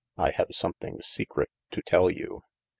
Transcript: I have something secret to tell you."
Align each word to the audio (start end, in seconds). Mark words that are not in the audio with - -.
I 0.17 0.31
have 0.31 0.47
something 0.55 0.99
secret 1.03 1.51
to 1.69 1.83
tell 1.83 2.09
you." 2.09 2.41